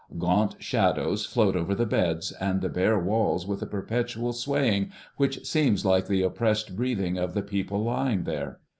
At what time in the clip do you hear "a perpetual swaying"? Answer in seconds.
3.61-4.91